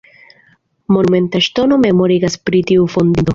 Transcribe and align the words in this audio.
Monumenta 0.95 1.41
ŝtono 1.49 1.77
memorigas 1.87 2.39
pri 2.49 2.63
tiu 2.73 2.89
fondinto. 2.97 3.29